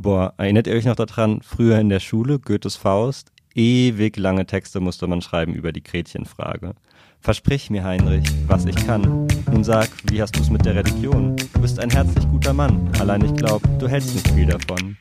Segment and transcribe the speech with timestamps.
[0.00, 4.78] Boah, erinnert ihr euch noch daran, früher in der Schule, Goethes Faust, ewig lange Texte
[4.78, 6.74] musste man schreiben über die Gretchenfrage.
[7.18, 9.26] Versprich mir, Heinrich, was ich kann.
[9.50, 11.34] Nun sag, wie hast du's mit der Religion?
[11.52, 14.96] Du bist ein herzlich guter Mann, allein ich glaub, du hältst nicht viel davon.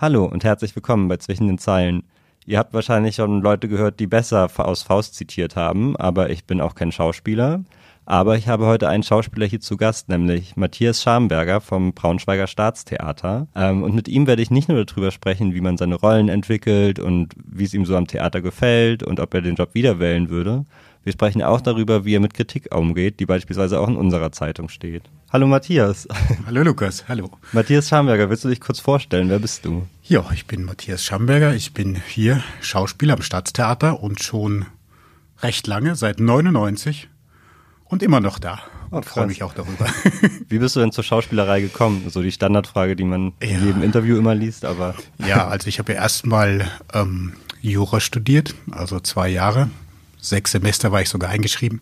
[0.00, 2.02] Hallo und herzlich willkommen bei Zwischen den Zeilen.
[2.48, 6.62] Ihr habt wahrscheinlich schon Leute gehört, die besser aus Faust zitiert haben, aber ich bin
[6.62, 7.62] auch kein Schauspieler.
[8.06, 13.48] Aber ich habe heute einen Schauspieler hier zu Gast, nämlich Matthias Schamberger vom Braunschweiger Staatstheater.
[13.54, 16.98] Ähm, und mit ihm werde ich nicht nur darüber sprechen, wie man seine Rollen entwickelt
[16.98, 20.30] und wie es ihm so am Theater gefällt und ob er den Job wieder wählen
[20.30, 20.64] würde.
[21.04, 24.68] Wir sprechen auch darüber, wie er mit Kritik umgeht, die beispielsweise auch in unserer Zeitung
[24.68, 25.04] steht.
[25.32, 26.08] Hallo Matthias.
[26.46, 27.30] Hallo Lukas, hallo.
[27.52, 29.28] Matthias Schamberger, willst du dich kurz vorstellen?
[29.28, 29.86] Wer bist du?
[30.02, 31.54] Ja, ich bin Matthias Schamberger.
[31.54, 34.64] Ich bin hier Schauspieler am Staatstheater und schon
[35.42, 37.08] recht lange, seit 99
[37.84, 38.60] und immer noch da.
[38.90, 39.86] Und freue mich auch darüber.
[40.48, 42.08] Wie bist du denn zur Schauspielerei gekommen?
[42.08, 43.48] So die Standardfrage, die man ja.
[43.48, 44.94] in jedem Interview immer liest, aber.
[45.18, 49.68] Ja, also ich habe ja erstmal ähm, Jura studiert, also zwei Jahre.
[50.20, 51.80] Sechs Semester war ich sogar eingeschrieben.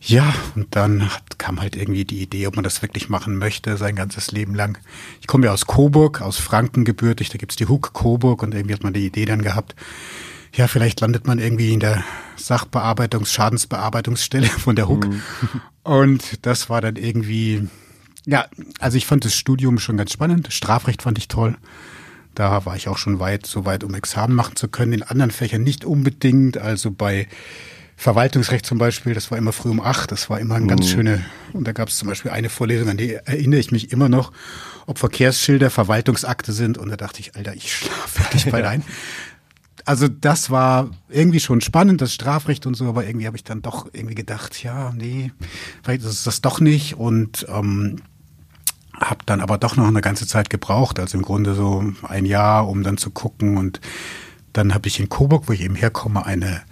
[0.00, 3.96] Ja, und dann kam halt irgendwie die Idee, ob man das wirklich machen möchte, sein
[3.96, 4.78] ganzes Leben lang.
[5.20, 8.74] Ich komme ja aus Coburg, aus Franken gebürtig, da gibt's die Huck Coburg und irgendwie
[8.74, 9.74] hat man die Idee dann gehabt,
[10.54, 12.04] ja, vielleicht landet man irgendwie in der
[12.38, 15.06] Sachbearbeitungs-, Schadensbearbeitungsstelle von der Huck.
[15.06, 15.22] Mhm.
[15.82, 17.68] Und das war dann irgendwie,
[18.24, 18.46] ja,
[18.78, 20.52] also ich fand das Studium schon ganz spannend.
[20.52, 21.56] Strafrecht fand ich toll.
[22.38, 24.92] Da war ich auch schon weit, so weit, um Examen machen zu können.
[24.92, 26.56] In anderen Fächern nicht unbedingt.
[26.56, 27.26] Also bei
[27.96, 30.12] Verwaltungsrecht zum Beispiel, das war immer früh um acht.
[30.12, 30.90] Das war immer ein ganz mhm.
[30.90, 34.08] schöne, und da gab es zum Beispiel eine Vorlesung, an die erinnere ich mich immer
[34.08, 34.30] noch,
[34.86, 36.78] ob Verkehrsschilder Verwaltungsakte sind.
[36.78, 38.84] Und da dachte ich, Alter, ich schlafe wirklich bald ein
[39.84, 43.62] also das war irgendwie schon spannend, das Strafrecht und so, aber irgendwie habe ich dann
[43.62, 45.32] doch irgendwie gedacht, ja, nee,
[45.82, 47.96] vielleicht ist das doch nicht und ähm,
[49.00, 52.68] habe dann aber doch noch eine ganze Zeit gebraucht, also im Grunde so ein Jahr,
[52.68, 53.56] um dann zu gucken.
[53.56, 53.80] Und
[54.52, 56.62] dann habe ich in Coburg, wo ich eben herkomme, eine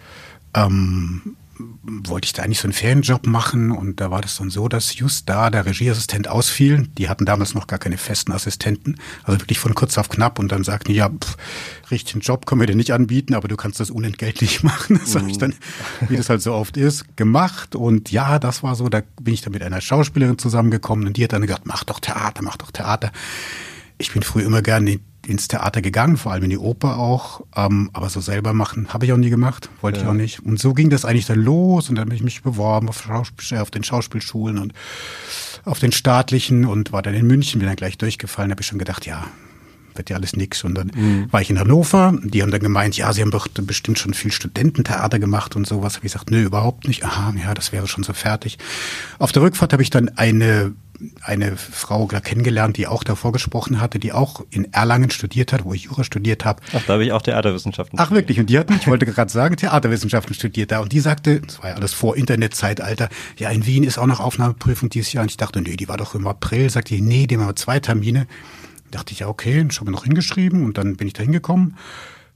[0.55, 4.69] ähm, wollte ich da eigentlich so einen Ferienjob machen und da war das dann so,
[4.69, 6.89] dass just da der Regieassistent ausfiel.
[6.99, 10.53] Die hatten damals noch gar keine festen Assistenten, also wirklich von kurz auf knapp und
[10.53, 11.37] dann sagten, ja, pff,
[11.91, 14.99] richtigen Job können wir dir nicht anbieten, aber du kannst das unentgeltlich machen.
[14.99, 15.19] Das mhm.
[15.21, 15.55] habe ich dann,
[16.09, 19.41] wie das halt so oft ist, gemacht und ja, das war so, da bin ich
[19.41, 22.71] dann mit einer Schauspielerin zusammengekommen und die hat dann gesagt, mach doch Theater, mach doch
[22.71, 23.12] Theater.
[23.99, 27.43] Ich bin früher immer gerne ins Theater gegangen, vor allem in die Oper auch.
[27.55, 30.05] Ähm, aber so selber machen habe ich auch nie gemacht, wollte ja.
[30.05, 30.41] ich auch nicht.
[30.41, 33.59] Und so ging das eigentlich dann los und dann bin ich mich beworben auf, Schauspiel,
[33.59, 34.73] auf den Schauspielschulen und
[35.65, 38.79] auf den staatlichen und war dann in München, bin dann gleich durchgefallen, habe ich schon
[38.79, 39.27] gedacht, ja,
[39.97, 40.65] wird ja alles nix.
[40.65, 41.33] Und dann mhm.
[41.33, 44.33] war ich in Hannover, die haben dann gemeint, ja, sie haben doch bestimmt schon viel
[44.33, 45.97] Studententheater gemacht und sowas.
[45.97, 47.05] Habe ich gesagt, nö, überhaupt nicht.
[47.05, 48.59] Aha, ja, das wäre schon so fertig.
[49.19, 50.75] Auf der Rückfahrt habe ich dann eine
[51.23, 55.75] eine Frau kennengelernt, die auch davor gesprochen hatte, die auch in Erlangen studiert hat, wo
[55.75, 56.63] ich Jura studiert habe.
[56.73, 57.99] Ach, da habe ich auch Theaterwissenschaften.
[57.99, 58.41] Ach wirklich?
[58.41, 60.81] Und die hat, ich wollte gerade sagen, Theaterwissenschaften studiert da.
[60.81, 64.21] Und die sagte, das war ja alles vor Internetzeitalter, ja, in Wien ist auch noch
[64.21, 65.23] Aufnahmeprüfung dieses Jahr.
[65.23, 66.71] Und ich dachte, nee, die war doch im April.
[66.71, 68.27] Sagte die, nee, die haben wir zwei Termine.
[68.97, 71.23] Da dachte ich, ja, okay, und schon mal noch hingeschrieben und dann bin ich da
[71.23, 71.77] hingekommen.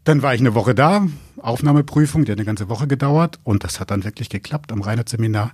[0.04, 1.06] Dann war ich eine Woche da,
[1.38, 5.08] Aufnahmeprüfung, die hat eine ganze Woche gedauert und das hat dann wirklich geklappt am Reinhardt
[5.08, 5.52] Seminar.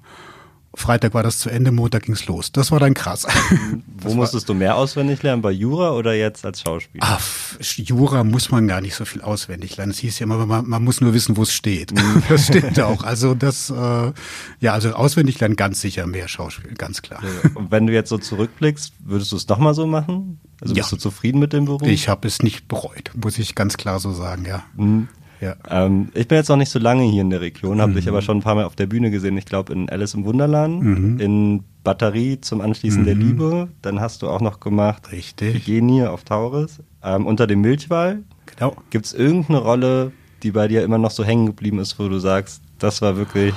[0.76, 2.53] Freitag war das zu Ende, Montag ging's los.
[2.53, 3.26] Das war dann krass.
[3.98, 5.41] Wo musstest du mehr auswendig lernen?
[5.41, 7.03] Bei Jura oder jetzt als Schauspieler?
[7.03, 7.20] Ach,
[7.60, 9.92] Jura muss man gar nicht so viel auswendig lernen.
[9.92, 11.92] Es hieß ja immer, man, man muss nur wissen, wo es steht.
[11.92, 12.22] Mhm.
[12.28, 13.04] Das stimmt auch.
[13.04, 14.12] Also das, äh,
[14.60, 17.22] ja, also auswendig lernen ganz sicher mehr Schauspiel, ganz klar.
[17.54, 20.41] Und wenn du jetzt so zurückblickst, würdest du es nochmal so machen?
[20.60, 20.97] Also bist ja.
[20.97, 21.82] du zufrieden mit dem Beruf?
[21.82, 24.64] Ich habe es nicht bereut, muss ich ganz klar so sagen, ja.
[24.76, 25.08] Mhm.
[25.41, 25.57] Ja.
[25.69, 27.97] Ähm, ich bin jetzt noch nicht so lange hier in der Region, habe mhm.
[27.97, 29.37] dich aber schon ein paar Mal auf der Bühne gesehen.
[29.37, 31.21] Ich glaube in Alice im Wunderland, mhm.
[31.21, 33.07] in Batterie zum Anschließen mhm.
[33.07, 33.69] der Liebe.
[33.83, 35.65] Dann hast du auch noch gemacht Richtig.
[35.65, 36.81] Genie auf Taurus.
[37.03, 38.23] Ähm, unter dem Milchwall.
[38.47, 38.77] Genau.
[38.91, 42.19] Gibt es irgendeine Rolle, die bei dir immer noch so hängen geblieben ist, wo du
[42.19, 43.55] sagst, das war wirklich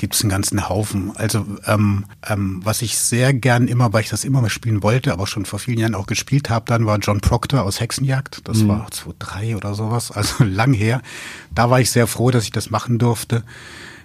[0.00, 1.12] Gibt es einen ganzen Haufen.
[1.14, 5.12] Also ähm, ähm, was ich sehr gern immer, weil ich das immer mal spielen wollte,
[5.12, 8.48] aber schon vor vielen Jahren auch gespielt habe, dann war John Proctor aus Hexenjagd.
[8.48, 8.68] Das mhm.
[8.68, 11.02] war 2003 oder sowas, also lang her.
[11.54, 13.44] Da war ich sehr froh, dass ich das machen durfte.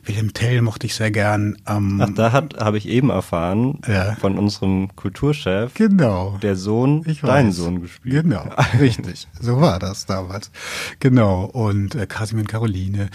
[0.04, 1.58] Wilhelm Tell mochte ich sehr gern.
[1.68, 4.16] Ähm, Ach, da hat habe ich eben erfahren ja.
[4.16, 5.74] von unserem Kulturchef.
[5.74, 6.38] Genau.
[6.42, 8.24] Der Sohn, ich deinen Sohn gespielt.
[8.24, 8.48] Genau,
[8.80, 9.28] richtig.
[9.40, 10.52] So war das damals.
[11.00, 11.46] Genau.
[11.46, 13.10] Und äh, Kasimir und Caroline.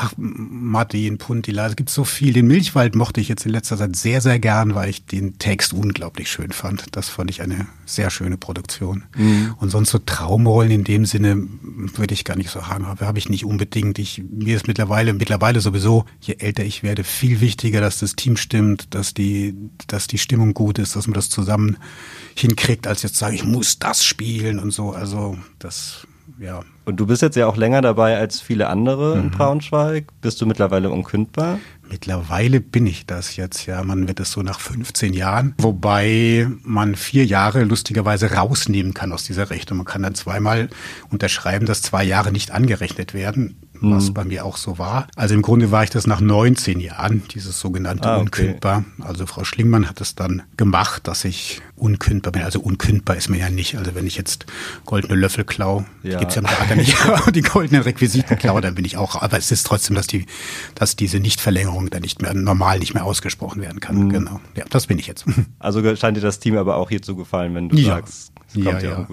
[0.00, 2.32] Ach, Martin Puntila, es gibt so viel.
[2.32, 5.72] Den Milchwald mochte ich jetzt in letzter Zeit sehr, sehr gern, weil ich den Text
[5.72, 6.84] unglaublich schön fand.
[6.92, 9.06] Das fand ich eine sehr schöne Produktion.
[9.16, 9.56] Mhm.
[9.58, 11.48] Und sonst so Traumrollen in dem Sinne
[11.96, 12.84] würde ich gar nicht so haben.
[12.84, 13.98] Aber habe ich nicht unbedingt.
[13.98, 18.36] Ich, mir ist mittlerweile, mittlerweile sowieso, je älter ich werde, viel wichtiger, dass das Team
[18.36, 19.56] stimmt, dass die,
[19.88, 21.76] dass die Stimmung gut ist, dass man das zusammen
[22.36, 24.92] hinkriegt, als jetzt sage, ich muss das spielen und so.
[24.92, 26.06] Also, das
[26.38, 26.62] ja.
[26.84, 29.22] Und du bist jetzt ja auch länger dabei als viele andere mhm.
[29.22, 30.06] in Braunschweig.
[30.20, 31.58] Bist du mittlerweile unkündbar?
[31.90, 33.82] Mittlerweile bin ich das jetzt, ja.
[33.82, 39.24] Man wird es so nach 15 Jahren, wobei man vier Jahre lustigerweise rausnehmen kann aus
[39.24, 39.78] dieser Rechnung.
[39.78, 40.68] Man kann dann zweimal
[41.10, 44.14] unterschreiben, dass zwei Jahre nicht angerechnet werden was mhm.
[44.14, 45.06] bei mir auch so war.
[45.16, 48.20] Also im Grunde war ich das nach 19 Jahren, dieses sogenannte ah, okay.
[48.20, 48.84] Unkündbar.
[49.00, 52.42] Also Frau Schlingmann hat es dann gemacht, dass ich unkündbar bin.
[52.42, 53.76] Also unkündbar ist mir ja nicht.
[53.76, 54.46] Also wenn ich jetzt
[54.84, 56.18] goldene Löffel klau, ja.
[56.18, 56.96] gibt's ja im Theater nicht,
[57.34, 59.20] die goldenen Requisiten klau, dann bin ich auch.
[59.20, 60.26] Aber es ist trotzdem, dass die,
[60.74, 63.96] dass diese Nichtverlängerung dann nicht mehr normal nicht mehr ausgesprochen werden kann.
[63.96, 64.08] Mhm.
[64.10, 64.40] Genau.
[64.56, 65.24] Ja, das bin ich jetzt.
[65.58, 67.96] Also scheint dir das Team aber auch hier zu gefallen, wenn du ja.
[67.96, 69.06] sagst, kommt ja, ja.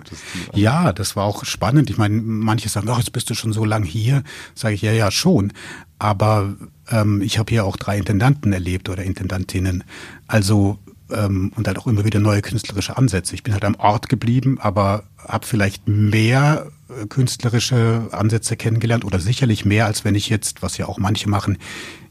[0.53, 1.89] Ja, das war auch spannend.
[1.89, 4.23] Ich meine, manche sagen, oh, jetzt bist du schon so lang hier.
[4.53, 5.53] Sage ich, ja, ja, schon.
[5.99, 6.55] Aber
[6.89, 9.83] ähm, ich habe hier auch drei Intendanten erlebt oder Intendantinnen.
[10.27, 10.79] Also
[11.11, 13.35] ähm, und halt auch immer wieder neue künstlerische Ansätze.
[13.35, 19.19] Ich bin halt am Ort geblieben, aber habe vielleicht mehr äh, künstlerische Ansätze kennengelernt oder
[19.19, 21.57] sicherlich mehr, als wenn ich jetzt, was ja auch manche machen,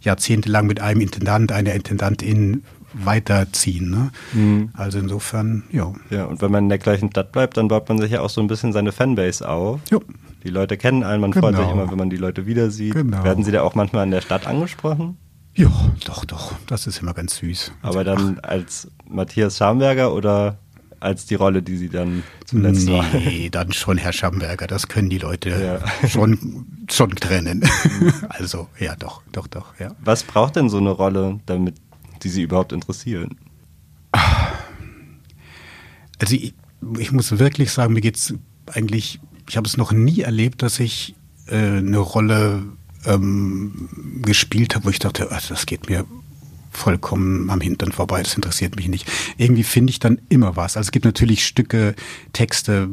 [0.00, 2.64] jahrzehntelang mit einem Intendant, einer Intendantin
[2.94, 3.90] weiterziehen.
[3.90, 4.10] Ne?
[4.32, 4.70] Mhm.
[4.74, 5.92] Also insofern, ja.
[6.10, 8.30] Ja, und wenn man in der gleichen Stadt bleibt, dann baut man sich ja auch
[8.30, 9.80] so ein bisschen seine Fanbase auf.
[9.90, 10.00] Jo.
[10.44, 11.46] Die Leute kennen einen, man genau.
[11.46, 11.82] freut sich genau.
[11.82, 12.94] immer, wenn man die Leute wieder sieht.
[12.94, 13.24] Genau.
[13.24, 15.16] Werden sie da auch manchmal in der Stadt angesprochen?
[15.54, 15.70] Ja,
[16.04, 16.52] doch, doch.
[16.66, 17.72] Das ist immer ganz süß.
[17.82, 20.58] Aber dann als Matthias Schamberger oder
[21.04, 23.04] als die Rolle, die sie dann zuletzt nee, war?
[23.12, 24.66] Nee, dann schon Herr Schamberger.
[24.66, 26.08] Das können die Leute ja.
[26.08, 27.60] schon, schon trennen.
[28.00, 28.12] Mhm.
[28.30, 29.92] also, ja, doch, doch, doch, ja.
[30.02, 31.76] Was braucht denn so eine Rolle, damit
[32.24, 33.36] die Sie überhaupt interessieren?
[36.20, 36.54] Also ich,
[36.98, 38.34] ich muss wirklich sagen, mir geht es
[38.72, 41.14] eigentlich, ich habe es noch nie erlebt, dass ich
[41.48, 42.62] äh, eine Rolle
[43.04, 46.06] ähm, gespielt habe, wo ich dachte, ach, das geht mir
[46.70, 49.10] vollkommen am Hintern vorbei, das interessiert mich nicht.
[49.36, 50.76] Irgendwie finde ich dann immer was.
[50.76, 51.94] Also es gibt natürlich Stücke,
[52.32, 52.88] Texte,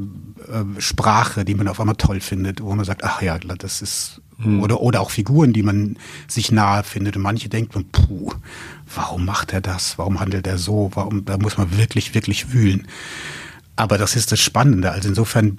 [0.48, 4.22] äh, Sprache, die man auf einmal toll findet, wo man sagt, ach ja, das ist
[4.42, 4.62] hm.
[4.62, 5.98] oder oder auch Figuren, die man
[6.28, 8.32] sich nahe findet und manche denken, puh,
[8.94, 9.98] warum macht er das?
[9.98, 10.92] Warum handelt er so?
[10.94, 12.88] Warum da muss man wirklich wirklich wühlen.
[13.76, 14.92] Aber das ist das Spannende.
[14.92, 15.58] Also insofern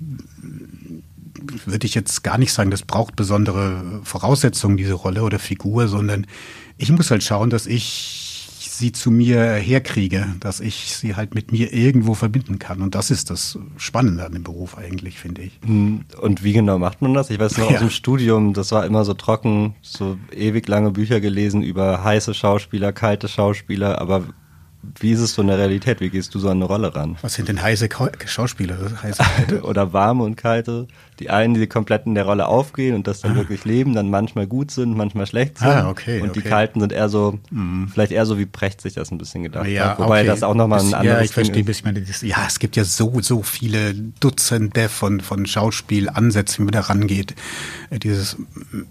[1.67, 6.26] würde ich jetzt gar nicht sagen, das braucht besondere Voraussetzungen, diese Rolle oder Figur, sondern
[6.79, 8.21] ich muss halt schauen, dass ich
[8.82, 12.82] sie zu mir herkriege, dass ich sie halt mit mir irgendwo verbinden kann.
[12.82, 15.61] Und das ist das Spannende an dem Beruf eigentlich, finde ich.
[15.64, 16.00] Hm.
[16.20, 17.31] Und wie genau macht man das?
[17.31, 17.76] Ich weiß noch ja.
[17.76, 22.34] aus dem Studium, das war immer so trocken, so ewig lange Bücher gelesen über heiße
[22.34, 24.25] Schauspieler, kalte Schauspieler, aber
[24.99, 26.00] wie ist es so in der Realität?
[26.00, 27.17] Wie gehst du so an eine Rolle ran?
[27.23, 27.88] Was sind denn heiße
[28.26, 28.79] Schauspieler?
[29.02, 29.23] Heiße,
[29.62, 30.88] Oder warme und kalte?
[31.20, 33.37] Die einen, die komplett in der Rolle aufgehen und das dann ah.
[33.37, 35.69] wirklich leben, dann manchmal gut sind, manchmal schlecht sind.
[35.69, 36.40] Ah, okay, und okay.
[36.40, 37.88] die kalten sind eher so, mhm.
[37.93, 39.99] vielleicht eher so, wie Precht sich das ein bisschen gedacht ja, hat.
[40.00, 40.26] Wobei okay.
[40.26, 41.84] das auch nochmal ein anderes Ja, ich verstehe ist.
[41.84, 46.73] Meine, das, ja, es gibt ja so, so viele Dutzende von, von Schauspielansätzen, wie man
[46.73, 47.37] da rangeht.
[47.90, 48.37] Äh, dieses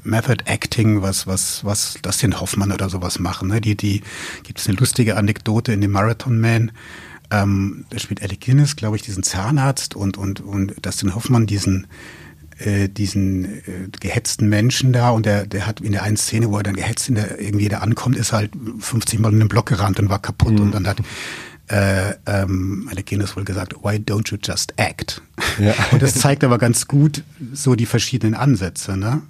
[0.03, 3.49] Method Acting, was, was, was Dustin Hoffmann oder sowas machen.
[3.49, 3.59] Ne?
[3.59, 4.01] Die, die,
[4.43, 6.71] gibt es eine lustige Anekdote in dem Marathon Man.
[7.31, 11.87] Ähm, da spielt Alec Guinness, glaube ich, diesen Zahnarzt und, und, und Dustin Hoffmann diesen,
[12.59, 13.61] äh, diesen äh,
[13.99, 17.07] gehetzten Menschen da und der, der hat in der einen Szene, wo er dann gehetzt
[17.07, 20.21] in der, irgendwie da ankommt, ist halt 50 Mal in den Block gerannt und war
[20.21, 20.61] kaputt mhm.
[20.61, 20.97] und dann hat
[21.71, 25.21] äh, ähm, Alec Guinness wohl gesagt, why don't you just act?
[25.57, 25.73] Ja.
[25.91, 27.23] Und das zeigt aber ganz gut
[27.53, 28.97] so die verschiedenen Ansätze.
[28.97, 29.21] Ne?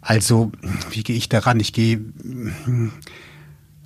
[0.00, 0.50] Also,
[0.90, 1.60] wie gehe ich daran?
[1.60, 2.00] Ich gehe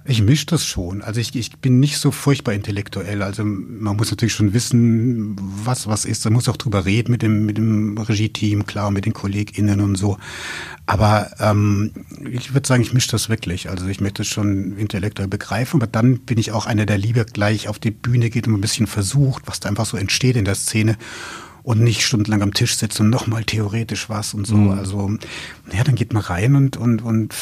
[0.06, 1.00] ich mische das schon.
[1.00, 3.22] Also ich, ich bin nicht so furchtbar intellektuell.
[3.22, 5.34] Also man muss natürlich schon wissen,
[5.64, 6.24] was was ist.
[6.24, 9.96] Man muss auch drüber reden mit dem mit dem Regie-Team, klar, mit den KollegInnen und
[9.96, 10.18] so.
[10.84, 11.92] Aber ähm,
[12.30, 13.70] ich würde sagen, ich mische das wirklich.
[13.70, 17.24] Also ich möchte es schon intellektuell begreifen, aber dann bin ich auch einer, der lieber
[17.24, 20.44] gleich auf die Bühne geht und ein bisschen versucht, was da einfach so entsteht in
[20.44, 20.98] der Szene
[21.62, 24.56] und nicht stundenlang am Tisch sitzt und nochmal theoretisch was und so.
[24.56, 24.70] Mhm.
[24.72, 25.16] Also
[25.72, 27.34] ja, dann geht man rein und und und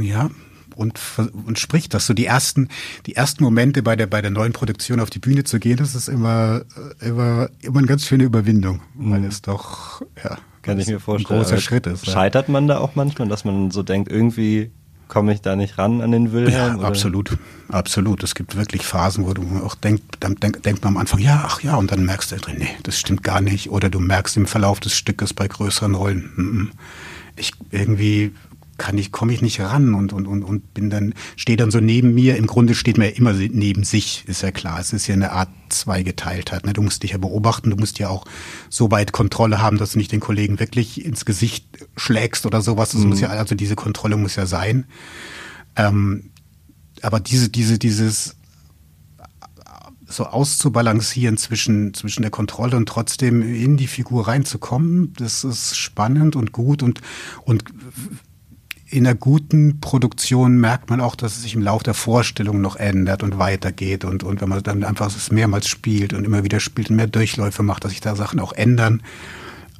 [0.00, 0.30] ja,
[0.78, 1.00] und,
[1.46, 2.06] und spricht das.
[2.06, 2.68] So die ersten,
[3.06, 5.94] die ersten Momente bei der, bei der neuen Produktion auf die Bühne zu gehen, das
[5.94, 6.62] ist immer,
[7.00, 9.10] immer, immer eine ganz schöne Überwindung, mhm.
[9.10, 10.38] weil es doch, ja.
[10.62, 11.40] Kann ich mir vorstellen.
[11.40, 12.06] Ein großer Schritt ist.
[12.06, 12.52] Scheitert ja.
[12.52, 14.70] man da auch manchmal, dass man so denkt, irgendwie
[15.06, 16.78] komme ich da nicht ran an den Wilhelm?
[16.78, 18.22] Ja, absolut, absolut.
[18.22, 21.44] Es gibt wirklich Phasen, wo du auch denkst, dann denk, denkt man am Anfang, ja,
[21.46, 23.70] ach ja, und dann merkst du drin, nee, das stimmt gar nicht.
[23.70, 26.72] Oder du merkst im Verlauf des Stückes bei größeren Rollen,
[27.36, 28.32] ich irgendwie
[28.78, 31.80] kann ich, komme ich nicht ran und, und, und, und bin dann, stehe dann so
[31.80, 32.36] neben mir.
[32.36, 34.80] Im Grunde steht man ja immer neben sich, ist ja klar.
[34.80, 36.64] Es ist ja eine Art zweigeteiltheit.
[36.64, 36.72] Ne?
[36.72, 38.24] Du musst dich ja beobachten, du musst ja auch
[38.70, 41.66] so weit Kontrolle haben, dass du nicht den Kollegen wirklich ins Gesicht
[41.96, 42.92] schlägst oder sowas.
[42.92, 43.10] Das mhm.
[43.10, 44.86] muss ja, also diese Kontrolle muss ja sein.
[45.76, 46.30] Ähm,
[47.02, 48.36] aber diese, diese, dieses
[50.08, 56.34] so auszubalancieren zwischen, zwischen der Kontrolle und trotzdem in die Figur reinzukommen, das ist spannend
[56.34, 57.02] und gut und,
[57.44, 57.64] und
[58.90, 62.76] in einer guten Produktion merkt man auch, dass es sich im Laufe der Vorstellung noch
[62.76, 66.60] ändert und weitergeht und, und wenn man dann einfach es mehrmals spielt und immer wieder
[66.60, 69.02] spielt und mehr Durchläufe macht, dass sich da Sachen auch ändern.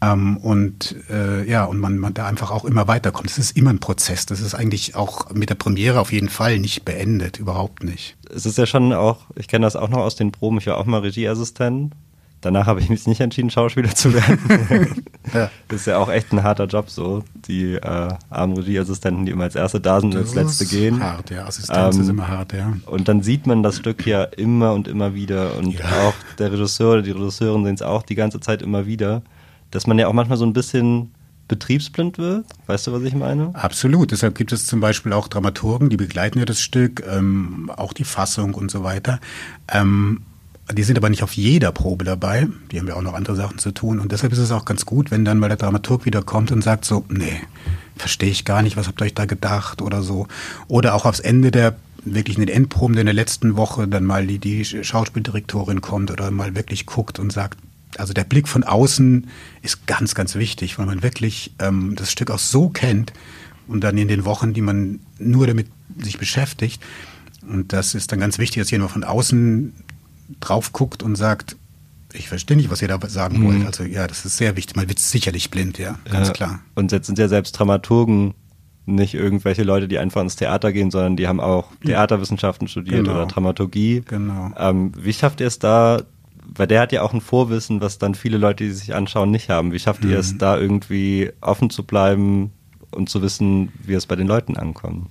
[0.00, 3.30] Ähm, und äh, ja, und man, man da einfach auch immer weiterkommt.
[3.30, 4.26] Es ist immer ein Prozess.
[4.26, 8.16] Das ist eigentlich auch mit der Premiere auf jeden Fall nicht beendet, überhaupt nicht.
[8.32, 10.76] Es ist ja schon auch, ich kenne das auch noch aus den Proben, ich war
[10.76, 11.94] auch mal Regieassistent.
[12.40, 15.04] Danach habe ich mich nicht entschieden, Schauspieler zu werden.
[15.34, 15.50] ja.
[15.68, 17.24] Das ist ja auch echt ein harter Job so.
[17.46, 21.02] Die äh, armen Regieassistenten, die immer als Erste da sind und als Letzte gehen.
[21.02, 21.46] hart, ja.
[21.46, 22.72] Assistenz ähm, ist immer hart, ja.
[22.86, 25.56] Und dann sieht man das Stück ja immer und immer wieder.
[25.56, 25.84] Und ja.
[26.06, 29.22] auch der Regisseur oder die Regisseurin sehen es auch die ganze Zeit immer wieder
[29.70, 31.12] dass man ja auch manchmal so ein bisschen
[31.46, 32.44] betriebsblind wird.
[32.66, 33.54] Weißt du, was ich meine?
[33.54, 34.10] Absolut.
[34.10, 38.04] Deshalb gibt es zum Beispiel auch Dramaturgen, die begleiten ja das Stück, ähm, auch die
[38.04, 39.18] Fassung und so weiter.
[39.68, 40.22] Ähm,
[40.72, 42.46] die sind aber nicht auf jeder Probe dabei.
[42.70, 44.00] Die haben ja auch noch andere Sachen zu tun.
[44.00, 46.62] Und deshalb ist es auch ganz gut, wenn dann mal der Dramaturg wieder kommt und
[46.62, 47.40] sagt so, nee,
[47.96, 50.26] verstehe ich gar nicht, was habt ihr euch da gedacht oder so.
[50.68, 54.26] Oder auch aufs Ende der wirklich in den Endproben in der letzten Woche dann mal
[54.26, 57.58] die, die Schauspieldirektorin kommt oder mal wirklich guckt und sagt,
[57.96, 59.26] also der Blick von außen
[59.62, 63.12] ist ganz, ganz wichtig, weil man wirklich ähm, das Stück auch so kennt
[63.66, 66.82] und dann in den Wochen, die man nur damit sich beschäftigt.
[67.48, 69.72] Und das ist dann ganz wichtig, dass jemand von außen
[70.40, 71.56] drauf guckt und sagt,
[72.12, 73.44] ich verstehe nicht, was ihr da sagen mhm.
[73.46, 73.66] wollt.
[73.66, 74.76] Also ja, das ist sehr wichtig.
[74.76, 76.32] Man wird sicherlich blind, ja, ganz ja.
[76.32, 76.60] klar.
[76.74, 78.34] Und jetzt sind ja selbst Dramaturgen
[78.86, 83.12] nicht irgendwelche Leute, die einfach ins Theater gehen, sondern die haben auch Theaterwissenschaften studiert genau.
[83.12, 84.02] oder Dramaturgie.
[84.06, 84.50] Genau.
[84.56, 86.02] Ähm, wie schafft ihr es da,
[86.56, 89.50] weil der hat ja auch ein Vorwissen, was dann viele Leute, die sich anschauen, nicht
[89.50, 89.72] haben.
[89.72, 90.10] Wie schafft mhm.
[90.10, 90.38] ihr es mhm.
[90.38, 92.52] da irgendwie offen zu bleiben
[92.90, 95.08] und zu wissen, wie es bei den Leuten ankommt?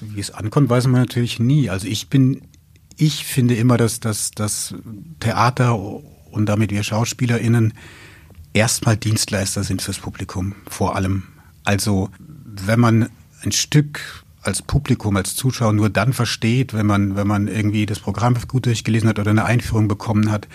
[0.00, 1.68] Wie es ankommt, weiß man natürlich nie.
[1.68, 2.42] Also ich bin,
[2.96, 4.74] ich finde immer, dass das
[5.20, 7.74] Theater und damit wir SchauspielerInnen
[8.52, 11.24] erstmal Dienstleister sind fürs Publikum, vor allem.
[11.64, 13.08] Also wenn man
[13.42, 17.98] ein Stück als Publikum, als Zuschauer nur dann versteht, wenn man, wenn man irgendwie das
[17.98, 20.48] Programm gut durchgelesen hat oder eine Einführung bekommen hat,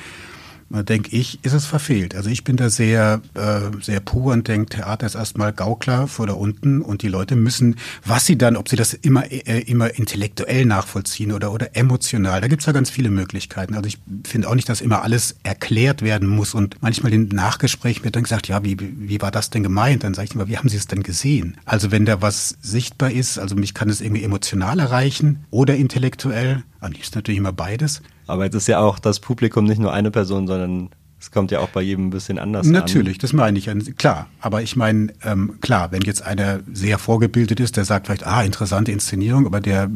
[0.83, 2.15] denke ich, ist es verfehlt.
[2.15, 6.27] Also ich bin da sehr, äh, sehr pur und denke, Theater ist erstmal Gaukler vor
[6.27, 7.75] da unten und die Leute müssen,
[8.05, 12.47] was sie dann, ob sie das immer, äh, immer intellektuell nachvollziehen oder, oder emotional, da
[12.47, 13.75] gibt's ja ganz viele Möglichkeiten.
[13.75, 18.03] Also ich finde auch nicht, dass immer alles erklärt werden muss und manchmal in Nachgespräch
[18.03, 20.03] wird dann gesagt, ja, wie, wie war das denn gemeint?
[20.03, 21.57] Dann sage ich immer, wie haben Sie es denn gesehen?
[21.65, 26.63] Also wenn da was sichtbar ist, also mich kann es irgendwie emotional erreichen oder intellektuell,
[26.79, 28.01] am liebsten natürlich immer beides.
[28.31, 30.89] Aber jetzt ist ja auch das Publikum nicht nur eine Person, sondern
[31.21, 33.19] es kommt ja auch bei jedem ein bisschen anders Natürlich, an.
[33.21, 33.69] das meine ich.
[33.97, 38.25] Klar, aber ich meine, ähm, klar, wenn jetzt einer sehr vorgebildet ist, der sagt vielleicht,
[38.25, 39.91] ah, interessante Inszenierung, aber der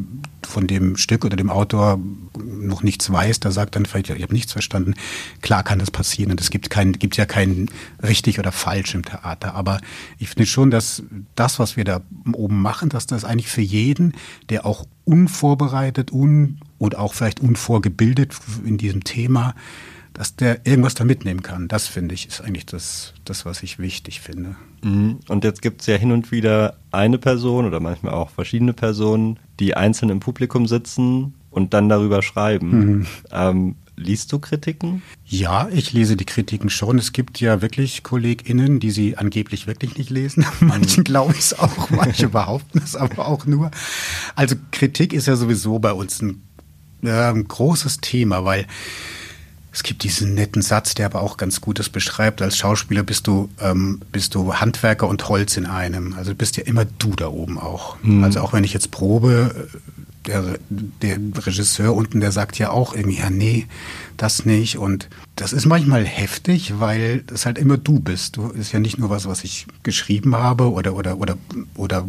[0.46, 1.98] von dem Stück oder dem Autor
[2.38, 4.94] noch nichts weiß, der sagt dann vielleicht, ja, ich habe nichts verstanden.
[5.42, 7.70] Klar kann das passieren und es gibt, kein, gibt ja kein
[8.04, 9.54] richtig oder falsch im Theater.
[9.54, 9.80] Aber
[10.18, 11.02] ich finde schon, dass
[11.34, 12.02] das, was wir da
[12.32, 14.12] oben machen, dass das eigentlich für jeden,
[14.48, 19.54] der auch unvorbereitet un, und auch vielleicht unvorgebildet in diesem Thema,
[20.12, 21.68] dass der irgendwas da mitnehmen kann.
[21.68, 24.56] Das finde ich, ist eigentlich das, das was ich wichtig finde.
[24.82, 25.18] Mhm.
[25.28, 29.38] Und jetzt gibt es ja hin und wieder eine Person oder manchmal auch verschiedene Personen,
[29.60, 32.70] die einzeln im Publikum sitzen und dann darüber schreiben.
[32.70, 33.06] Mhm.
[33.30, 35.02] Ähm, liest du Kritiken?
[35.24, 36.98] Ja, ich lese die Kritiken schon.
[36.98, 40.46] Es gibt ja wirklich KollegInnen, die sie angeblich wirklich nicht lesen.
[40.60, 43.70] Manchen glaube ich es auch, manche behaupten es aber auch nur.
[44.34, 46.42] Also Kritik ist ja sowieso bei uns ein,
[47.06, 48.66] äh, ein großes Thema, weil
[49.72, 52.40] es gibt diesen netten Satz, der aber auch ganz gut das beschreibt.
[52.40, 56.14] Als Schauspieler bist du, ähm, bist du Handwerker und Holz in einem.
[56.14, 57.96] Also du bist ja immer du da oben auch.
[58.02, 58.24] Mhm.
[58.24, 59.68] Also auch wenn ich jetzt probe,
[60.26, 63.66] der, der Regisseur unten, der sagt ja auch irgendwie, ja, nee,
[64.16, 64.78] das nicht.
[64.78, 68.36] Und das ist manchmal heftig, weil das halt immer du bist.
[68.36, 71.36] Du ist ja nicht nur was, was ich geschrieben habe oder, oder, oder,
[71.74, 72.06] oder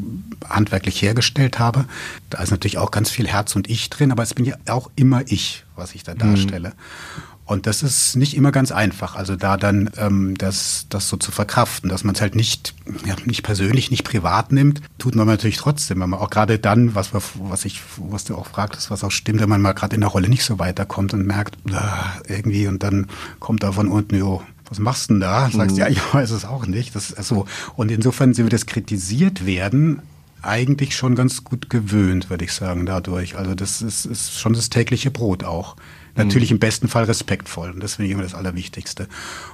[0.48, 1.86] handwerklich hergestellt habe.
[2.30, 4.90] Da ist natürlich auch ganz viel Herz und Ich drin, aber es bin ja auch
[4.96, 6.20] immer ich, was ich da mhm.
[6.20, 6.70] darstelle.
[6.70, 7.37] Mhm.
[7.48, 11.32] Und das ist nicht immer ganz einfach, also da dann ähm, das, das so zu
[11.32, 12.76] verkraften, dass man es halt nicht,
[13.06, 16.02] ja, nicht persönlich, nicht privat nimmt, tut man natürlich trotzdem.
[16.02, 19.12] Wenn man auch gerade dann, was, wir, was ich, was du auch fragtest, was auch
[19.12, 22.68] stimmt, wenn man mal gerade in der Rolle nicht so weiterkommt und merkt, äh, irgendwie,
[22.68, 23.08] und dann
[23.40, 25.50] kommt da von unten, jo, was machst du denn da?
[25.50, 25.80] Sagst, mhm.
[25.82, 26.96] ja, ich weiß es auch nicht.
[26.96, 27.46] Das ist so.
[27.78, 30.02] Und insofern, wenn wir das kritisiert werden,
[30.42, 33.38] eigentlich schon ganz gut gewöhnt, würde ich sagen, dadurch.
[33.38, 35.78] Also das ist, ist schon das tägliche Brot auch.
[36.18, 37.72] Natürlich im besten Fall respektvoll.
[37.72, 39.08] Und das finde ich immer das Allerwichtigste.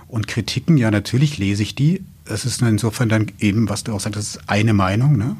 [0.08, 2.04] Und Kritiken, ja, natürlich lese ich die.
[2.26, 5.36] Es ist insofern dann eben, was du auch sagst, das ist eine Meinung ne,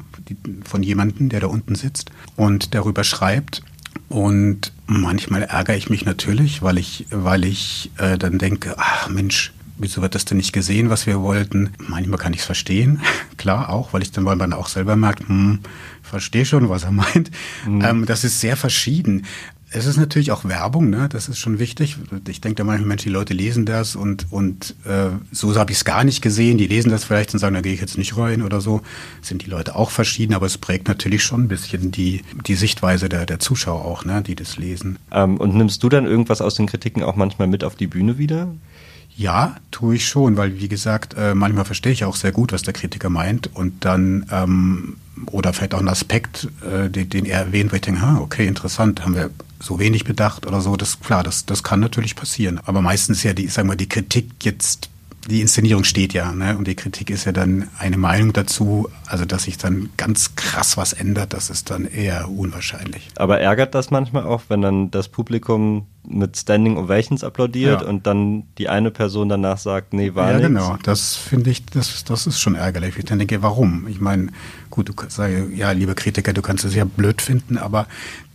[0.64, 3.62] von jemandem, der da unten sitzt und darüber schreibt.
[4.08, 9.52] Und manchmal ärgere ich mich natürlich, weil ich, weil ich äh, dann denke, ach Mensch,
[9.76, 11.70] wieso wird das denn nicht gesehen, was wir wollten?
[11.78, 13.00] Manchmal kann ich es verstehen,
[13.36, 15.60] klar auch, weil ich dann, weil man auch selber merkt, hm,
[16.02, 17.30] verstehe schon, was er meint.
[17.66, 17.82] Mhm.
[17.82, 19.26] Ähm, das ist sehr verschieden.
[19.76, 21.08] Es ist natürlich auch Werbung, ne?
[21.10, 21.96] das ist schon wichtig.
[22.28, 25.78] Ich denke da manchmal, Mensch, die Leute lesen das und, und äh, so habe ich
[25.78, 26.58] es gar nicht gesehen.
[26.58, 28.82] Die lesen das vielleicht und sagen, da gehe ich jetzt nicht rein oder so.
[29.20, 33.08] Sind die Leute auch verschieden, aber es prägt natürlich schon ein bisschen die, die Sichtweise
[33.08, 34.22] der, der Zuschauer auch, ne?
[34.22, 35.00] die das lesen.
[35.10, 38.16] Ähm, und nimmst du dann irgendwas aus den Kritiken auch manchmal mit auf die Bühne
[38.16, 38.54] wieder?
[39.16, 42.62] Ja, tue ich schon, weil wie gesagt, äh, manchmal verstehe ich auch sehr gut, was
[42.62, 47.40] der Kritiker meint und dann ähm, oder vielleicht auch ein Aspekt, äh, den, den, er
[47.40, 49.30] erwähnt, wo ich denke, ha, okay, interessant, haben wir
[49.64, 50.76] so wenig bedacht oder so.
[50.76, 52.60] Das klar, das, das kann natürlich passieren.
[52.64, 54.90] Aber meistens ja die, sagen wir, die Kritik jetzt
[55.28, 56.56] die Inszenierung steht ja, ne?
[56.56, 58.88] Und die Kritik ist ja dann eine Meinung dazu.
[59.06, 63.08] Also, dass sich dann ganz krass was ändert, das ist dann eher unwahrscheinlich.
[63.16, 67.88] Aber ärgert das manchmal auch, wenn dann das Publikum mit Standing Ovations applaudiert ja.
[67.88, 70.42] und dann die eine Person danach sagt, nee, war ja, nichts?
[70.42, 70.78] Ja, genau.
[70.82, 72.98] Das finde ich, das, das ist schon ärgerlich.
[72.98, 73.86] Ich denke, warum?
[73.88, 74.28] Ich meine,
[74.68, 77.86] gut, du sagst, ja, liebe Kritiker, du kannst es ja blöd finden, aber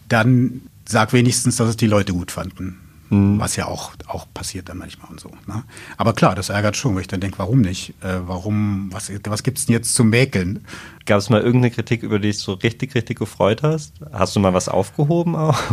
[0.07, 2.79] dann sag wenigstens, dass es die Leute gut fanden.
[3.09, 3.39] Mhm.
[3.39, 5.29] Was ja auch, auch passiert dann manchmal und so.
[5.47, 5.63] Ne?
[5.97, 7.93] Aber klar, das ärgert schon, weil ich dann denke, warum nicht?
[8.01, 10.65] Äh, warum, was, was gibt's denn jetzt zu mäkeln?
[11.05, 13.93] Gab es mal irgendeine Kritik, über die dich so richtig, richtig gefreut hast?
[14.11, 15.59] Hast du mal was aufgehoben auch?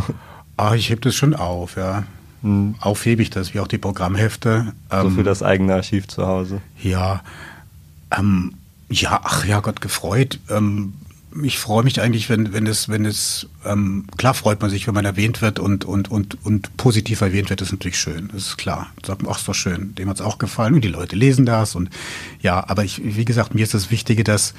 [0.59, 2.05] Ah, ich heb das schon auf, ja.
[2.41, 2.77] Mhm.
[2.81, 4.73] Aufhebe ich das, wie auch die Programmhefte.
[4.91, 6.63] So für ähm, das eigene Archiv zu Hause.
[6.83, 7.23] Ja,
[8.17, 8.55] ähm,
[8.89, 10.41] ja, ach ja, Gott gefreut.
[10.49, 10.95] Ähm,
[11.43, 14.95] ich freue mich eigentlich, wenn, wenn es, wenn es, ähm, klar freut man sich, wenn
[14.95, 18.57] man erwähnt wird und, und, und, und positiv erwähnt wird, ist natürlich schön, das ist
[18.57, 18.89] klar.
[19.05, 21.47] Sagt man, ach, ist doch schön, dem hat es auch gefallen und die Leute lesen
[21.47, 21.91] das und
[22.41, 24.55] ja, aber ich, wie gesagt, mir ist das Wichtige, dass,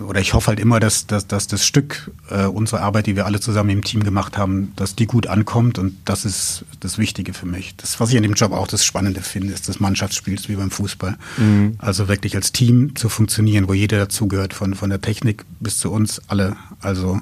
[0.00, 3.26] oder ich hoffe halt immer, dass, dass, dass das Stück äh, unsere Arbeit, die wir
[3.26, 7.34] alle zusammen im Team gemacht haben, dass die gut ankommt und das ist das Wichtige
[7.34, 7.76] für mich.
[7.76, 10.70] Das, was ich an dem Job auch das Spannende finde, ist das Mannschaftsspiel wie beim
[10.70, 11.16] Fußball.
[11.36, 11.74] Mhm.
[11.78, 15.90] Also wirklich als Team zu funktionieren, wo jeder dazugehört, von, von der Technik bis zu
[15.90, 16.56] uns alle.
[16.80, 17.20] Also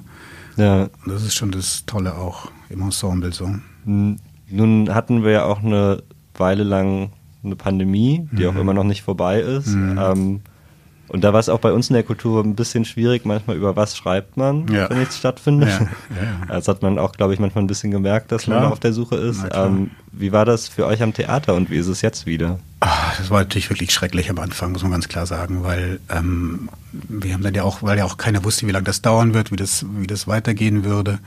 [0.57, 0.89] ja.
[1.07, 3.55] das ist schon das Tolle auch im Ensemble so.
[3.85, 6.03] Nun hatten wir ja auch eine
[6.35, 7.11] Weile lang
[7.43, 8.51] eine Pandemie, die mhm.
[8.51, 9.69] auch immer noch nicht vorbei ist.
[9.69, 9.99] Mhm.
[9.99, 10.41] Ähm,
[11.11, 13.75] und da war es auch bei uns in der Kultur ein bisschen schwierig, manchmal über
[13.75, 14.89] was schreibt man, ja.
[14.89, 15.69] wenn nichts stattfindet.
[15.69, 18.63] Ja, ja, Das hat man auch, glaube ich, manchmal ein bisschen gemerkt, dass Klar.
[18.63, 19.45] man auf der Suche ist.
[19.53, 22.61] Ähm, wie war das für euch am Theater und wie ist es jetzt wieder?
[22.79, 26.69] Ach, das war natürlich wirklich schrecklich am Anfang, muss man ganz klar sagen, weil ähm,
[26.93, 29.51] wir haben dann ja auch, weil ja auch keiner wusste, wie lange das dauern wird,
[29.51, 31.19] wie das, wie das weitergehen würde.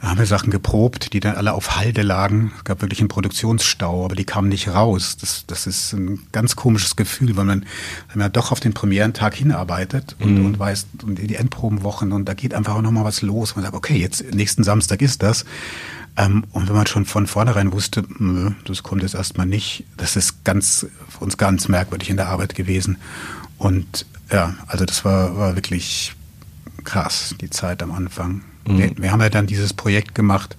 [0.00, 2.52] Da haben wir Sachen geprobt, die dann alle auf Halde lagen.
[2.58, 5.16] Es gab wirklich einen Produktionsstau, aber die kamen nicht raus.
[5.18, 7.64] Das, das ist ein ganz komisches Gefühl, weil man,
[8.12, 10.46] wenn man doch auf den Premierentag hinarbeitet und, mhm.
[10.46, 13.56] und weiß, und die Endprobenwochen und da geht einfach auch nochmal was los.
[13.56, 15.46] Man sagt, okay, jetzt nächsten Samstag ist das.
[16.16, 20.16] Ähm, und wenn man schon von vornherein wusste, nö, das kommt jetzt erstmal nicht, das
[20.16, 22.98] ist ganz, für uns ganz merkwürdig in der Arbeit gewesen.
[23.58, 26.14] Und ja, also das war, war wirklich
[26.84, 28.42] krass, die Zeit am Anfang.
[28.66, 28.92] Mhm.
[28.96, 30.56] Wir, haben ja dann dieses Projekt gemacht,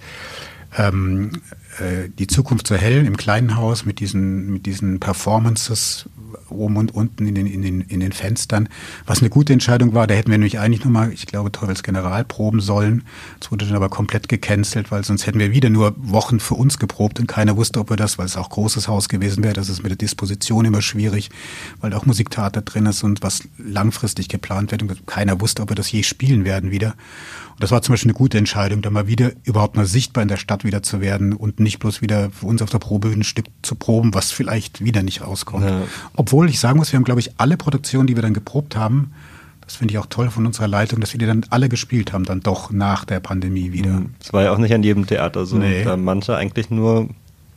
[0.78, 1.30] ähm,
[1.78, 6.08] äh, die Zukunft so hell im kleinen Haus mit diesen, mit diesen Performances
[6.50, 8.68] oben und unten in den, in, den, in den Fenstern,
[9.06, 10.06] was eine gute Entscheidung war.
[10.06, 13.04] Da hätten wir nämlich eigentlich nochmal, ich glaube, Teufels General proben sollen.
[13.40, 16.78] Das wurde dann aber komplett gecancelt, weil sonst hätten wir wieder nur Wochen für uns
[16.78, 19.54] geprobt und keiner wusste, ob wir das, weil es auch großes Haus gewesen wäre.
[19.54, 21.30] Das ist mit der Disposition immer schwierig,
[21.80, 25.76] weil auch Musiktheater drin ist und was langfristig geplant wird und keiner wusste, ob wir
[25.76, 26.94] das je spielen werden wieder.
[27.56, 30.28] Und das war zum Beispiel eine gute Entscheidung, da mal wieder überhaupt mal sichtbar in
[30.28, 33.24] der Stadt wieder zu werden und nicht bloß wieder für uns auf der Probe ein
[33.24, 35.66] Stück zu proben, was vielleicht wieder nicht rauskommt.
[35.66, 35.82] Ja.
[36.14, 39.12] Obwohl ich sagen muss, wir haben, glaube ich, alle Produktionen, die wir dann geprobt haben,
[39.60, 42.24] das finde ich auch toll von unserer Leitung, dass wir die dann alle gespielt haben,
[42.24, 44.02] dann doch nach der Pandemie wieder.
[44.20, 45.56] Das war ja auch nicht an jedem Theater so.
[45.56, 45.82] Nee.
[45.82, 47.08] Da manche eigentlich nur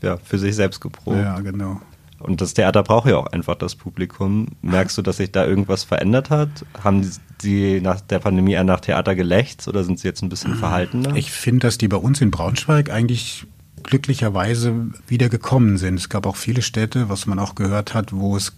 [0.02, 1.18] ja, für sich selbst geprobt.
[1.18, 1.80] Ja, genau.
[2.20, 4.48] Und das Theater braucht ja auch einfach das Publikum.
[4.62, 6.50] Merkst du, dass sich da irgendwas verändert hat?
[6.84, 7.10] Haben
[7.42, 11.16] sie nach der Pandemie eher nach Theater gelächzt oder sind sie jetzt ein bisschen verhaltener?
[11.16, 13.46] Ich finde, dass die bei uns in Braunschweig eigentlich
[13.84, 14.74] glücklicherweise
[15.08, 15.96] wieder gekommen sind.
[15.96, 18.56] Es gab auch viele Städte, was man auch gehört hat, wo es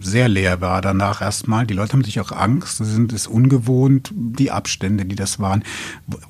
[0.00, 1.66] sehr leer war danach erstmal.
[1.66, 5.64] Die Leute haben sich auch Angst, sie sind es ungewohnt, die Abstände, die das waren,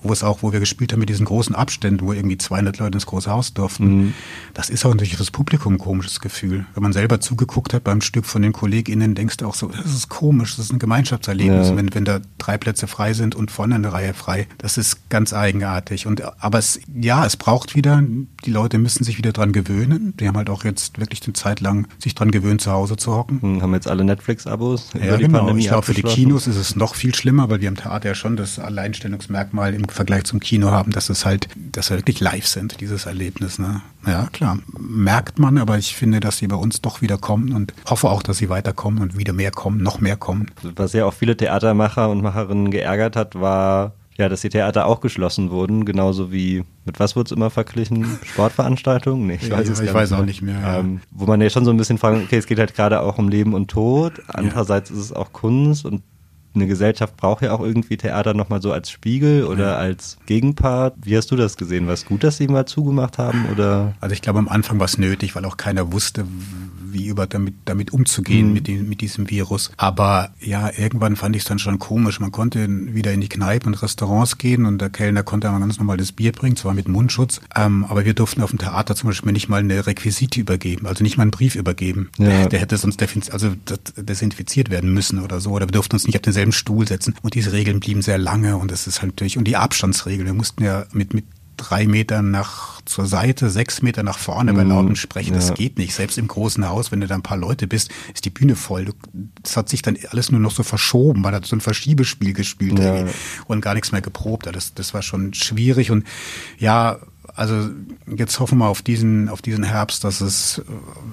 [0.03, 2.97] wo es auch, wo wir gespielt haben mit diesen großen Abständen, wo irgendwie 200 Leute
[2.97, 3.85] ins große Haus durften.
[3.85, 4.15] Mhm.
[4.55, 6.67] Das ist auch natürlich fürs Publikum ein komisches Gefühl.
[6.75, 9.93] Wenn man selber zugeguckt hat beim Stück von den KollegInnen, denkst du auch so, das
[9.93, 11.77] ist komisch, das ist ein Gemeinschaftserlebnis, ja.
[11.77, 14.47] wenn, wenn da drei Plätze frei sind und vorne eine Reihe frei.
[14.59, 16.07] Das ist ganz eigenartig.
[16.07, 18.03] Und, aber es, ja, es braucht wieder
[18.45, 20.15] die Leute müssen sich wieder dran gewöhnen.
[20.19, 23.15] Die haben halt auch jetzt wirklich eine Zeit lang sich dran gewöhnt, zu Hause zu
[23.15, 23.43] hocken.
[23.43, 24.91] Hm, haben jetzt alle Netflix-Abos.
[24.95, 25.39] Ja, genau.
[25.39, 28.11] Pandemie ich glaube, für die Kinos ist es noch viel schlimmer, weil wir im Theater
[28.11, 32.21] ja schon das Alleinstellungsmerkmal im Vergleich zum Kino haben, dass es halt, dass wir wirklich
[32.21, 33.59] live sind, dieses Erlebnis.
[33.59, 33.83] Ne?
[34.07, 34.59] Ja, klar.
[34.79, 38.23] Merkt man, aber ich finde, dass sie bei uns doch wieder kommen und hoffe auch,
[38.23, 40.51] dass sie weiterkommen und wieder mehr kommen, noch mehr kommen.
[40.77, 45.01] Was ja auch viele Theatermacher und Macherinnen geärgert hat, war ja, dass die Theater auch
[45.01, 48.07] geschlossen wurden, genauso wie, mit was wurde es immer verglichen?
[48.23, 49.27] Sportveranstaltungen?
[49.27, 50.61] Nee, ich ja, weiß es ich weiß auch nicht mehr.
[50.61, 50.79] Ja.
[50.79, 53.19] Ähm, wo man ja schon so ein bisschen fragt, okay, es geht halt gerade auch
[53.19, 54.97] um Leben und Tod, andererseits ja.
[54.97, 56.03] ist es auch Kunst und
[56.55, 59.77] eine Gesellschaft braucht ja auch irgendwie Theater nochmal so als Spiegel oder ja.
[59.77, 60.95] als Gegenpart.
[61.03, 61.87] Wie hast du das gesehen?
[61.87, 63.47] War es gut, dass sie mal zugemacht haben?
[63.53, 63.95] Oder?
[64.01, 66.27] Also ich glaube, am Anfang war es nötig, weil auch keiner wusste,
[66.93, 68.53] wie über damit, damit umzugehen mhm.
[68.53, 69.71] mit, dem, mit diesem Virus.
[69.77, 72.21] Aber ja, irgendwann fand ich es dann schon komisch.
[72.21, 75.79] Man konnte wieder in die Kneipen und Restaurants gehen und der Kellner konnte einmal ganz
[75.79, 79.09] normal das Bier bringen, zwar mit Mundschutz, ähm, aber wir durften auf dem Theater zum
[79.11, 82.11] Beispiel nicht mal eine Requisite übergeben, also nicht mal einen Brief übergeben.
[82.19, 82.27] Ja.
[82.27, 83.01] Der, der, hätte sonst
[83.33, 83.55] also
[83.97, 85.51] desinfiziert werden müssen oder so.
[85.51, 87.15] Oder wir durften uns nicht auf denselben Stuhl setzen.
[87.23, 90.35] Und diese Regeln blieben sehr lange und das ist halt natürlich, und die Abstandsregeln, wir
[90.35, 91.25] mussten ja mit, mit
[91.61, 94.71] drei Meter nach zur Seite, sechs Meter nach vorne bei mhm.
[94.71, 95.35] lautem Sprechen.
[95.35, 95.55] Das ja.
[95.55, 95.95] geht nicht.
[95.95, 98.93] Selbst im großen Haus, wenn du da ein paar Leute bist, ist die Bühne voll.
[99.43, 101.21] Das hat sich dann alles nur noch so verschoben.
[101.21, 103.07] Man hat so ein Verschiebespiel gespielt ja.
[103.47, 104.47] und gar nichts mehr geprobt.
[104.53, 105.91] Das, das war schon schwierig.
[105.91, 106.05] Und
[106.59, 106.99] ja,
[107.35, 107.71] also
[108.07, 110.63] jetzt hoffen wir auf diesen, auf diesen Herbst, dass es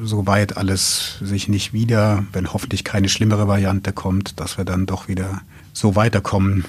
[0.01, 5.07] soweit alles sich nicht wieder, wenn hoffentlich keine schlimmere Variante kommt, dass wir dann doch
[5.07, 5.41] wieder
[5.73, 6.65] so weiterkommen,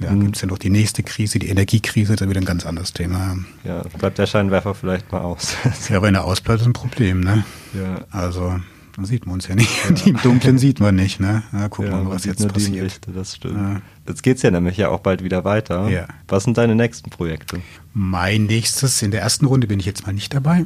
[0.00, 0.24] ja, mhm.
[0.24, 2.92] gibt es ja noch die nächste Krise, die Energiekrise, das ist wieder ein ganz anderes
[2.92, 3.36] Thema.
[3.64, 5.56] Ja, bleibt der Scheinwerfer vielleicht mal aus.
[5.88, 7.44] ja, wenn er ausbleibt, ist ein Problem, ne?
[7.74, 8.06] Ja.
[8.10, 8.60] Also,
[8.96, 9.70] dann sieht man uns ja nicht.
[9.84, 9.90] Ja.
[9.94, 11.42] Die im Dunkeln sieht man nicht, ne?
[11.52, 12.84] Na, gucken wir ja, mal, was jetzt passiert.
[12.84, 13.56] Lichte, das stimmt.
[13.56, 13.82] Ja.
[14.08, 15.88] Jetzt geht's ja nämlich ja auch bald wieder weiter.
[15.90, 16.06] Ja.
[16.28, 17.60] Was sind deine nächsten Projekte?
[17.92, 20.64] Mein nächstes, in der ersten Runde bin ich jetzt mal nicht dabei.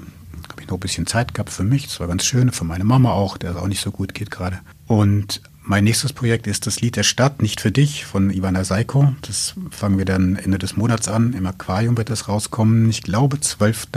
[0.51, 1.87] Habe ich noch ein bisschen Zeit gehabt für mich.
[1.87, 2.53] Das war ganz schön.
[2.53, 4.61] Für meine Mama auch, der es auch nicht so gut geht gerade.
[4.87, 9.15] Und mein nächstes Projekt ist das Lied der Stadt, nicht für dich, von Ivana Seiko.
[9.23, 11.33] Das fangen wir dann Ende des Monats an.
[11.33, 12.89] Im Aquarium wird das rauskommen.
[12.91, 13.89] Ich glaube 12.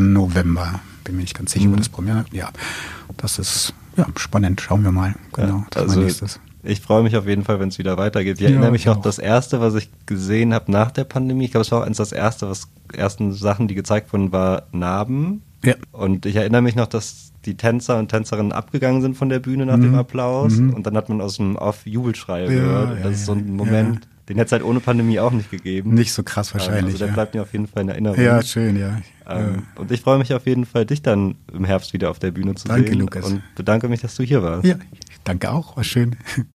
[0.00, 0.80] November.
[1.04, 1.72] Bin mir nicht ganz sicher, mhm.
[1.72, 2.24] wo das Premiere.
[2.32, 2.50] Ja,
[3.18, 4.60] das ist ja, spannend.
[4.60, 5.14] Schauen wir mal.
[5.34, 6.40] Genau, ja, das also, ist mein nächstes.
[6.62, 8.36] Ich freue mich auf jeden Fall, wenn es wieder weitergeht.
[8.36, 11.52] Ich ja, erinnere mich noch, das erste, was ich gesehen habe nach der Pandemie, ich
[11.52, 15.42] glaube, es war auch eins das erste, was ersten Sachen, die gezeigt wurden, war Narben.
[15.66, 15.74] Ja.
[15.92, 19.66] Und ich erinnere mich noch, dass die Tänzer und Tänzerinnen abgegangen sind von der Bühne
[19.66, 19.82] nach mhm.
[19.82, 20.74] dem Applaus mhm.
[20.74, 22.98] und dann hat man aus dem Off Jubelschreie ja, gehört.
[22.98, 24.10] Ja, das ist so ein Moment, ja.
[24.28, 25.94] den hätte es halt ohne Pandemie auch nicht gegeben.
[25.94, 26.94] Nicht so krass wahrscheinlich.
[26.94, 28.20] Also der bleibt mir auf jeden Fall in Erinnerung.
[28.20, 29.00] Ja, schön, ja.
[29.28, 32.30] Ähm, und ich freue mich auf jeden Fall, dich dann im Herbst wieder auf der
[32.30, 33.00] Bühne zu danke, sehen.
[33.00, 33.26] Lukas.
[33.26, 34.64] Und bedanke mich, dass du hier warst.
[34.64, 34.76] Ja,
[35.24, 36.16] danke auch, war schön.